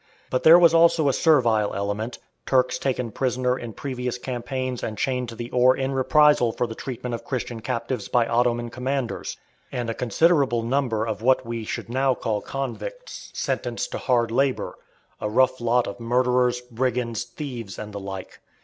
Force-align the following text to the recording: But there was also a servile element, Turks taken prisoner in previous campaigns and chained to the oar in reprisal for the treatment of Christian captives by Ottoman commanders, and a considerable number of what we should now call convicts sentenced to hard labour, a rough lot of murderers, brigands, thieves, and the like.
But 0.31 0.41
there 0.41 0.57
was 0.57 0.73
also 0.73 1.07
a 1.09 1.13
servile 1.13 1.75
element, 1.75 2.17
Turks 2.47 2.79
taken 2.79 3.11
prisoner 3.11 3.55
in 3.55 3.71
previous 3.73 4.17
campaigns 4.17 4.81
and 4.81 4.97
chained 4.97 5.29
to 5.29 5.35
the 5.35 5.51
oar 5.51 5.77
in 5.77 5.91
reprisal 5.91 6.51
for 6.53 6.65
the 6.65 6.73
treatment 6.73 7.13
of 7.13 7.23
Christian 7.23 7.59
captives 7.59 8.07
by 8.07 8.25
Ottoman 8.25 8.71
commanders, 8.71 9.37
and 9.71 9.91
a 9.91 9.93
considerable 9.93 10.63
number 10.63 11.05
of 11.05 11.21
what 11.21 11.45
we 11.45 11.65
should 11.65 11.87
now 11.89 12.15
call 12.15 12.41
convicts 12.41 13.29
sentenced 13.35 13.91
to 13.91 13.99
hard 13.99 14.31
labour, 14.31 14.73
a 15.19 15.29
rough 15.29 15.61
lot 15.61 15.85
of 15.85 15.99
murderers, 15.99 16.61
brigands, 16.61 17.23
thieves, 17.23 17.77
and 17.77 17.93
the 17.93 17.99
like. 17.99 18.39